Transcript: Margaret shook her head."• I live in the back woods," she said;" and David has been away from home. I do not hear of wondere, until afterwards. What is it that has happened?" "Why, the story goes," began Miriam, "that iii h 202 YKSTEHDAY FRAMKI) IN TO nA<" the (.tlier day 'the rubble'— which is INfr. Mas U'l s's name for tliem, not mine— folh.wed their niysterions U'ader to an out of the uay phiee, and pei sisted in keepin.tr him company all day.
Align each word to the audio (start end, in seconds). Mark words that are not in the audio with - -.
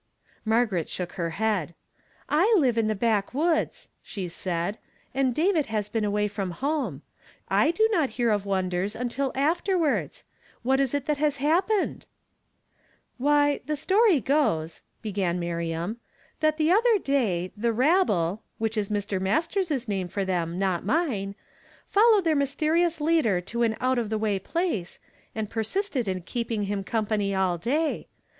Margaret 0.45 0.89
shook 0.89 1.11
her 1.11 1.29
head."• 1.37 1.69
I 2.27 2.55
live 2.57 2.75
in 2.75 2.87
the 2.87 2.95
back 2.95 3.35
woods," 3.35 3.89
she 4.01 4.27
said;" 4.27 4.79
and 5.13 5.31
David 5.35 5.67
has 5.67 5.89
been 5.89 6.03
away 6.03 6.27
from 6.27 6.49
home. 6.49 7.03
I 7.49 7.69
do 7.69 7.87
not 7.91 8.09
hear 8.17 8.31
of 8.31 8.43
wondere, 8.43 8.95
until 8.99 9.31
afterwards. 9.35 10.23
What 10.63 10.79
is 10.79 10.95
it 10.95 11.05
that 11.05 11.19
has 11.19 11.37
happened?" 11.37 12.07
"Why, 13.19 13.61
the 13.67 13.75
story 13.75 14.19
goes," 14.19 14.81
began 15.03 15.39
Miriam, 15.39 15.99
"that 16.39 16.59
iii 16.59 16.71
h 16.71 16.73
202 16.73 16.81
YKSTEHDAY 16.81 16.81
FRAMKI) 16.81 16.81
IN 16.81 16.81
TO 16.81 16.87
nA<" 16.89 16.99
the 17.03 17.03
(.tlier 17.03 17.03
day 17.03 17.53
'the 17.61 17.73
rubble'— 17.73 18.43
which 18.57 18.77
is 18.77 18.89
INfr. 18.89 19.21
Mas 19.21 19.47
U'l 19.49 19.59
s's 19.61 19.87
name 19.87 20.07
for 20.07 20.25
tliem, 20.25 20.55
not 20.55 20.83
mine— 20.83 21.35
folh.wed 21.85 22.23
their 22.23 22.35
niysterions 22.35 22.97
U'ader 22.99 23.45
to 23.45 23.61
an 23.61 23.77
out 23.79 23.99
of 23.99 24.09
the 24.09 24.17
uay 24.17 24.41
phiee, 24.41 24.97
and 25.35 25.51
pei 25.51 25.61
sisted 25.61 26.07
in 26.07 26.23
keepin.tr 26.23 26.65
him 26.65 26.83
company 26.83 27.35
all 27.35 27.59
day. 27.59 28.07